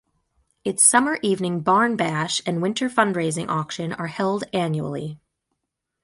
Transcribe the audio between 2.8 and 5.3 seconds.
fundraising auction are held annually.